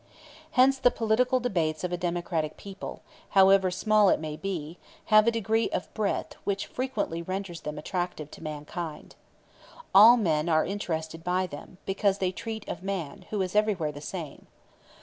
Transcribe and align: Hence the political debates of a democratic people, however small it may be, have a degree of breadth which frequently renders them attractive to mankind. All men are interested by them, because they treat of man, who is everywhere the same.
Hence 0.53 0.79
the 0.79 0.89
political 0.89 1.39
debates 1.39 1.83
of 1.83 1.91
a 1.91 1.95
democratic 1.95 2.57
people, 2.57 3.03
however 3.37 3.69
small 3.69 4.09
it 4.09 4.19
may 4.19 4.35
be, 4.35 4.79
have 5.13 5.27
a 5.27 5.31
degree 5.31 5.69
of 5.69 5.93
breadth 5.93 6.33
which 6.43 6.65
frequently 6.65 7.21
renders 7.21 7.61
them 7.61 7.77
attractive 7.77 8.31
to 8.31 8.41
mankind. 8.41 9.13
All 9.93 10.17
men 10.17 10.49
are 10.49 10.65
interested 10.65 11.23
by 11.23 11.45
them, 11.45 11.77
because 11.85 12.17
they 12.17 12.31
treat 12.31 12.67
of 12.67 12.81
man, 12.81 13.25
who 13.29 13.43
is 13.43 13.55
everywhere 13.55 13.91
the 13.91 14.01
same. 14.01 14.47